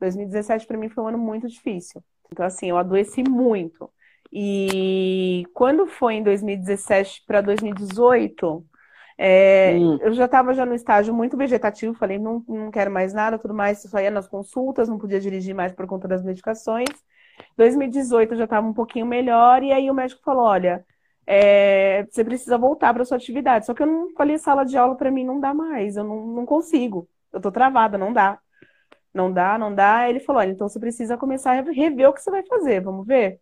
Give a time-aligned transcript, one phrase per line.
[0.00, 2.02] 2017 para mim foi um ano muito difícil.
[2.32, 3.90] Então, assim, eu adoeci muito.
[4.32, 8.66] E quando foi em 2017 para 2018,
[9.18, 9.98] é, hum.
[10.02, 13.54] eu já estava já no estágio muito vegetativo, falei, não, não quero mais nada, tudo
[13.54, 16.88] mais, só ia nas consultas, não podia dirigir mais por conta das medicações.
[17.56, 20.84] 2018 eu já estava um pouquinho melhor, e aí o médico falou: olha,
[21.26, 23.66] é, você precisa voltar para sua atividade.
[23.66, 26.26] Só que eu não falei sala de aula para mim não dá mais, eu não,
[26.26, 28.38] não consigo, eu tô travada, não dá.
[29.16, 30.08] Não dá, não dá.
[30.08, 33.06] Ele falou: olha, então você precisa começar a rever o que você vai fazer, vamos
[33.06, 33.40] ver.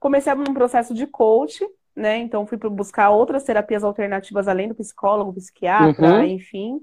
[0.00, 2.16] Comecei num processo de coach, né?
[2.16, 6.24] Então fui buscar outras terapias alternativas além do psicólogo, psiquiatra, uhum.
[6.24, 6.80] enfim.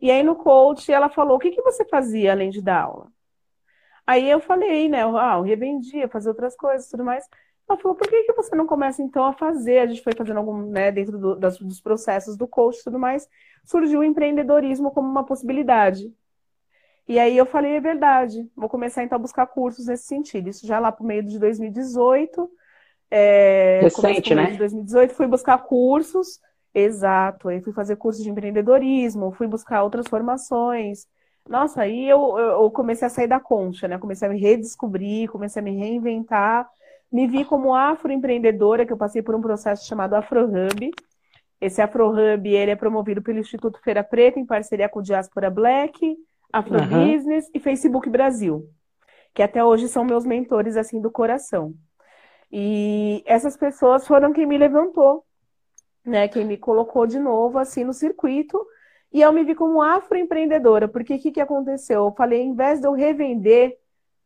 [0.00, 3.08] E aí no coach ela falou: o que, que você fazia além de dar aula?
[4.06, 5.04] Aí eu falei, né?
[5.04, 7.24] Ah, eu revendia, fazia outras coisas tudo mais.
[7.68, 9.78] Ela falou, por que, que você não começa então a fazer?
[9.78, 12.98] A gente foi fazendo algum, né, dentro do, das, dos processos do coach e tudo
[12.98, 13.28] mais,
[13.64, 16.12] surgiu o empreendedorismo como uma possibilidade.
[17.08, 20.48] E aí eu falei, é verdade, vou começar então a buscar cursos nesse sentido.
[20.48, 22.50] Isso já lá para o meio de 2018.
[23.10, 24.52] É, Recente, né?
[24.52, 26.40] De 2018, fui buscar cursos,
[26.72, 27.48] exato.
[27.48, 31.06] Aí fui fazer cursos de empreendedorismo, fui buscar outras formações.
[31.48, 33.98] Nossa, aí eu, eu comecei a sair da concha, né?
[33.98, 36.68] Comecei a me redescobrir, comecei a me reinventar.
[37.10, 40.92] Me vi como afroempreendedora, que eu passei por um processo chamado AfroHub.
[41.60, 46.16] Esse AfroHub ele é promovido pelo Instituto Feira Preta, em parceria com o Diaspora Black,
[46.52, 47.52] Afrobusiness uhum.
[47.54, 48.68] e Facebook Brasil,
[49.34, 51.74] que até hoje são meus mentores assim do coração.
[52.50, 55.24] E essas pessoas foram quem me levantou,
[56.04, 56.26] né?
[56.28, 58.58] Quem me colocou de novo assim no circuito.
[59.12, 62.04] E eu me vi como afroempreendedora, porque o que, que aconteceu?
[62.06, 63.76] Eu falei, em vez de eu revender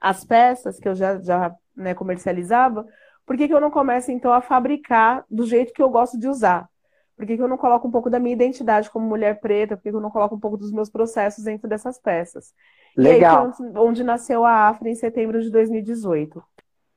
[0.00, 2.86] as peças que eu já, já né, comercializava,
[3.24, 6.28] por que, que eu não começo então a fabricar do jeito que eu gosto de
[6.28, 6.68] usar?
[7.16, 9.76] Por que, que eu não coloco um pouco da minha identidade como mulher preta?
[9.76, 12.52] Por que, que eu não coloco um pouco dos meus processos dentro dessas peças?
[12.96, 13.52] Legal.
[13.58, 16.42] Aí, onde nasceu a Afra em setembro de 2018.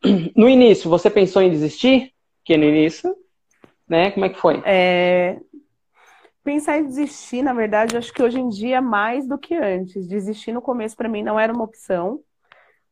[0.36, 2.12] No início, você pensou em desistir?
[2.46, 3.16] Que no início,
[3.88, 4.12] né?
[4.12, 4.62] Como é que foi?
[4.66, 5.40] É...
[6.44, 10.08] Pensar em desistir, na verdade, acho que hoje em dia é mais do que antes.
[10.08, 12.22] Desistir no começo para mim não era uma opção.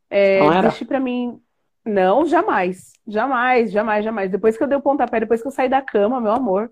[0.10, 0.64] É, não era?
[0.64, 1.40] Desistir para mim
[1.86, 2.94] não, jamais.
[3.08, 4.32] Jamais, jamais, jamais.
[4.32, 6.72] Depois que eu dei o pontapé, depois que eu saí da cama, meu amor,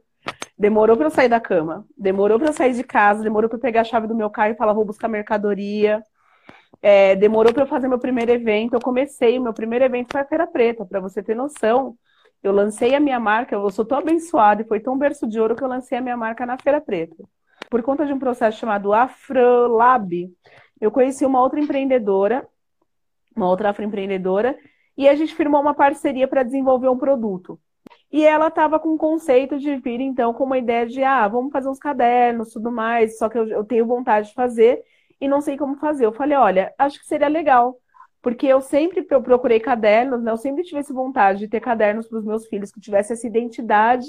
[0.58, 3.62] demorou para eu sair da cama, demorou para eu sair de casa, demorou para eu
[3.62, 6.03] pegar a chave do meu carro e falar, vou buscar mercadoria.
[6.81, 8.74] É, demorou para eu fazer meu primeiro evento.
[8.74, 11.96] Eu comecei, o meu primeiro evento foi a Feira Preta, para você ter noção.
[12.41, 15.56] Eu lancei a minha marca, eu sou tão abençoada e foi tão berço de ouro
[15.56, 17.24] que eu lancei a minha marca na Feira Preta.
[17.70, 20.30] Por conta de um processo chamado Afrolab,
[20.80, 22.46] eu conheci uma outra empreendedora,
[23.35, 24.58] uma outra afroempreendedora,
[24.97, 27.59] e a gente firmou uma parceria para desenvolver um produto.
[28.13, 31.51] E ela estava com o conceito de vir, então, com uma ideia de, ah, vamos
[31.51, 34.84] fazer uns cadernos, tudo mais, só que eu, eu tenho vontade de fazer
[35.19, 36.06] e não sei como fazer.
[36.06, 37.75] Eu falei, olha, acho que seria legal,
[38.22, 40.31] porque eu sempre procurei cadernos, né?
[40.31, 43.25] Eu sempre tive essa vontade de ter cadernos para os meus filhos que tivesse essa
[43.25, 44.07] identidade,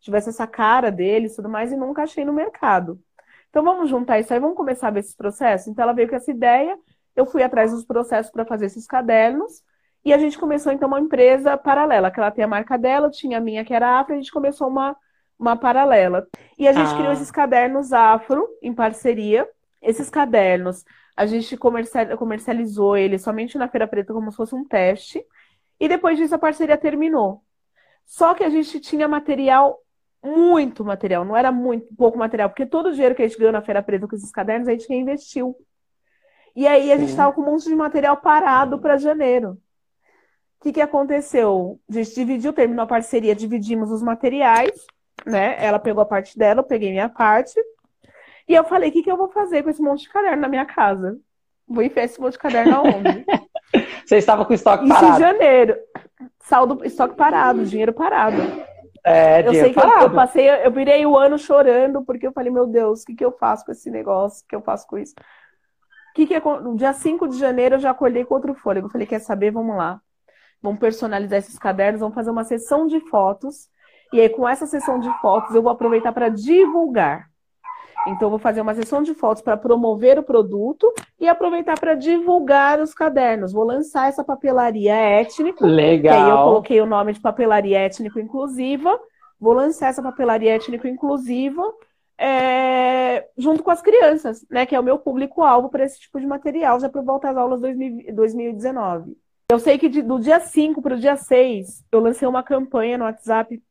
[0.00, 3.00] tivesse essa cara deles, tudo mais, e nunca achei no mercado.
[3.48, 5.70] Então vamos juntar isso aí, vamos começar a ver esse processo.
[5.70, 6.78] Então ela veio com essa ideia,
[7.16, 9.62] eu fui atrás dos processos para fazer esses cadernos.
[10.06, 13.38] E a gente começou, então, uma empresa paralela, que ela tem a marca dela, tinha
[13.38, 14.96] a minha, que era afro, a gente começou uma,
[15.36, 16.28] uma paralela.
[16.56, 16.96] E a gente ah.
[16.96, 19.48] criou esses cadernos afro, em parceria.
[19.82, 20.84] Esses cadernos,
[21.16, 25.26] a gente comercializou eles somente na Feira Preta, como se fosse um teste.
[25.80, 27.42] E depois disso, a parceria terminou.
[28.04, 29.76] Só que a gente tinha material,
[30.22, 33.52] muito material, não era muito pouco material, porque todo o dinheiro que a gente ganhou
[33.52, 35.56] na Feira Preta com esses cadernos, a gente reinvestiu.
[36.54, 39.60] E aí a gente estava com um monte de material parado para janeiro.
[40.60, 41.78] O que, que aconteceu?
[41.88, 44.86] A gente dividiu, terminou a parceria, dividimos os materiais,
[45.24, 45.56] né?
[45.58, 47.54] Ela pegou a parte dela, eu peguei minha parte.
[48.48, 50.48] E eu falei, o que, que eu vou fazer com esse monte de caderno na
[50.48, 51.18] minha casa?
[51.68, 53.24] Vou enfiar esse monte de caderno aonde?
[54.06, 55.06] Você estava com estoque parado?
[55.06, 55.76] Isso em janeiro.
[56.38, 58.36] Saldo, estoque parado, dinheiro parado.
[59.04, 60.04] É, eu sei que parado.
[60.04, 63.14] Eu, eu, passei, eu virei o ano chorando, porque eu falei, meu Deus, o que,
[63.16, 64.44] que eu faço com esse negócio?
[64.44, 65.14] O que eu faço com isso?
[66.14, 68.86] Que que, no dia 5 de janeiro eu já acordei com outro fôlego.
[68.86, 69.50] Eu falei, quer saber?
[69.50, 70.00] Vamos lá.
[70.66, 73.68] Vamos personalizar esses cadernos, vamos fazer uma sessão de fotos.
[74.12, 77.28] E aí, com essa sessão de fotos, eu vou aproveitar para divulgar.
[78.08, 81.94] Então, eu vou fazer uma sessão de fotos para promover o produto e aproveitar para
[81.94, 83.52] divulgar os cadernos.
[83.52, 85.64] Vou lançar essa papelaria étnico.
[85.64, 86.14] Legal.
[86.14, 88.98] Que aí eu coloquei o nome de papelaria étnico inclusiva.
[89.38, 91.62] Vou lançar essa papelaria étnico inclusiva
[92.18, 94.66] é, junto com as crianças, né?
[94.66, 97.60] Que é o meu público-alvo para esse tipo de material, já para volta às aulas
[97.60, 99.16] 2019.
[99.48, 102.98] Eu sei que de, do dia 5 para o dia 6, eu lancei uma campanha
[102.98, 103.62] no WhatsApp,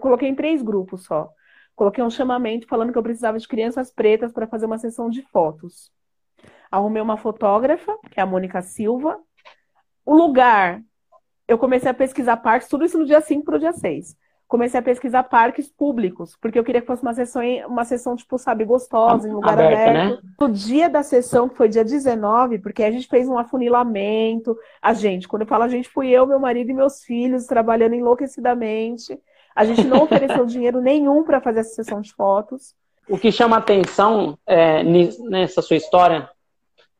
[0.00, 1.30] coloquei em três grupos só.
[1.76, 5.22] Coloquei um chamamento falando que eu precisava de crianças pretas para fazer uma sessão de
[5.22, 5.92] fotos.
[6.68, 9.20] Arrumei uma fotógrafa, que é a Mônica Silva.
[10.04, 10.82] O lugar,
[11.46, 14.16] eu comecei a pesquisar parques, tudo isso no dia 5 para o dia 6.
[14.50, 18.36] Comecei a pesquisar parques públicos, porque eu queria que fosse uma sessão, uma sessão tipo,
[18.36, 20.24] sabe, gostosa, em lugar Aberta, aberto.
[20.24, 20.30] Né?
[20.40, 24.58] No dia da sessão, que foi dia 19, porque a gente fez um afunilamento.
[24.82, 27.94] A gente, quando eu falo a gente, fui eu, meu marido e meus filhos trabalhando
[27.94, 29.16] enlouquecidamente.
[29.54, 32.74] A gente não ofereceu dinheiro nenhum para fazer essa sessão de fotos.
[33.08, 36.28] O que chama atenção é, nessa sua história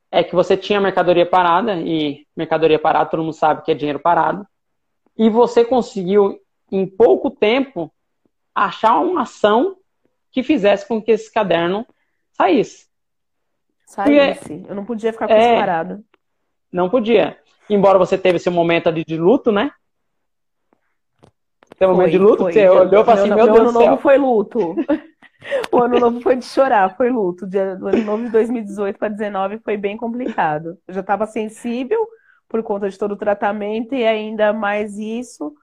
[0.08, 3.98] é que você tinha mercadoria parada, e mercadoria parada todo mundo sabe que é dinheiro
[3.98, 4.46] parado,
[5.18, 6.38] e você conseguiu,
[6.70, 7.92] em pouco tempo,
[8.54, 9.76] achar uma ação
[10.30, 11.86] que fizesse com que esse caderno
[12.32, 12.86] saísse.
[13.86, 14.40] Saísse.
[14.40, 16.04] Porque, eu não podia ficar com é, isso parado.
[16.72, 17.38] Não podia.
[17.68, 19.72] Embora você teve esse momento ali de luto, né?
[21.76, 22.52] Seu momento de luto, foi.
[22.52, 23.90] você olhou e falou assim, meu, meu Deus do céu.
[23.90, 24.76] novo foi luto.
[25.72, 27.46] O ano novo foi de chorar, foi luto.
[27.46, 30.76] O ano novo de 2018 para 2019 foi bem complicado.
[30.86, 32.06] Eu já estava sensível
[32.46, 35.54] por conta de todo o tratamento e ainda mais isso,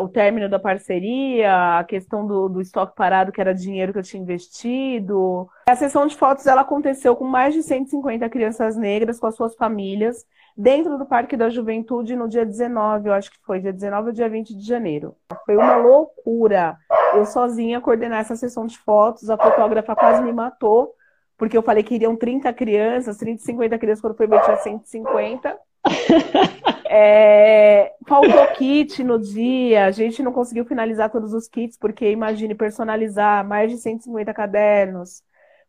[0.00, 4.02] o término da parceria, a questão do, do estoque parado, que era dinheiro que eu
[4.02, 5.48] tinha investido.
[5.68, 9.54] A sessão de fotos ela aconteceu com mais de 150 crianças negras, com as suas
[9.54, 10.24] famílias,
[10.56, 14.12] dentro do Parque da Juventude no dia 19, eu acho que foi, dia 19 ou
[14.12, 15.16] dia 20 de janeiro.
[15.44, 16.76] Foi uma loucura
[17.16, 20.92] eu sozinha coordenar essa sessão de fotos, a fotógrafa quase me matou,
[21.36, 25.58] porque eu falei que iriam 30 crianças, 30, 50 crianças, quando foi ver tinha 150.
[26.86, 32.54] É, faltou kit no dia, a gente não conseguiu finalizar todos os kits, porque imagine
[32.54, 35.22] personalizar mais de 150 cadernos.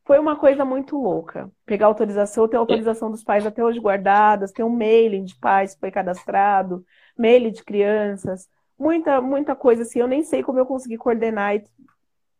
[0.05, 1.49] Foi uma coisa muito louca.
[1.65, 5.79] Pegar autorização, ter autorização dos pais até hoje guardadas, ter um mailing de pais que
[5.79, 6.85] foi cadastrado,
[7.17, 8.47] mailing de crianças
[8.77, 9.99] muita, muita coisa assim.
[9.99, 11.63] Eu nem sei como eu consegui coordenar e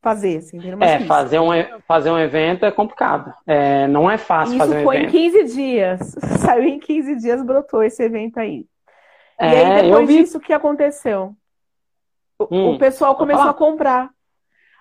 [0.06, 1.50] fazer, assim, é, fazer um,
[1.88, 3.34] fazer um evento é complicado.
[3.48, 5.10] É, não é fácil Isso fazer um foi evento.
[5.10, 6.16] em 15 dias.
[6.38, 8.68] Saiu em 15 dias, brotou esse evento aí.
[9.40, 10.20] É, e aí, depois vi...
[10.20, 11.36] disso, o que aconteceu?
[12.40, 14.12] Hum, o pessoal começou a comprar.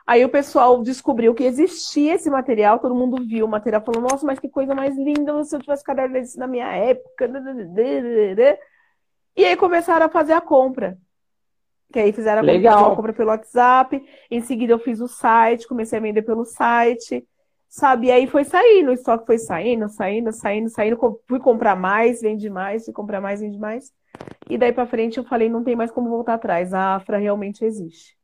[0.06, 4.26] Aí o pessoal descobriu que existia esse material, todo mundo viu o material, falou, nossa,
[4.26, 7.30] mas que coisa mais linda, se eu tivesse caderno desse na minha época.
[9.34, 10.98] E aí começaram a fazer a compra.
[11.92, 12.96] Que aí fizeram a Legal.
[12.96, 14.02] compra pelo WhatsApp.
[14.30, 17.26] Em seguida eu fiz o site, comecei a vender pelo site.
[17.68, 18.06] Sabe?
[18.06, 21.20] E aí foi saindo, o estoque foi saindo, saindo, saindo, saindo.
[21.26, 23.92] Fui comprar mais, vende mais, fui comprar mais, vende mais.
[24.48, 26.72] E daí para frente eu falei, não tem mais como voltar atrás.
[26.72, 28.16] A Afra realmente existe.